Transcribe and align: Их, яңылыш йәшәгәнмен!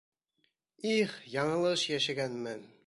Их, 0.93 1.13
яңылыш 1.37 1.87
йәшәгәнмен! 1.93 2.69